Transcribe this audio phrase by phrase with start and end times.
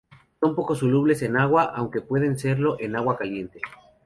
[0.41, 3.61] Son poco solubles en agua, aunque pueden serlo en agua caliente.